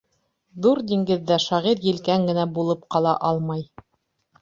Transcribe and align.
Ҙур 0.65 0.81
диңгеҙҙә 0.91 1.37
шағир 1.45 1.85
елкән 1.91 2.27
генә 2.33 2.49
булып 2.59 2.91
ҡала 2.97 3.17
алмай. 3.33 3.67